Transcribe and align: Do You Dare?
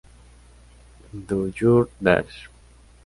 Do 1.27 1.53
You 1.55 1.87
Dare? 2.01 2.25